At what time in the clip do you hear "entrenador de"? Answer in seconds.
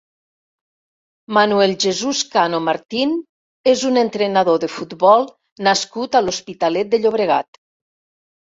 4.05-4.71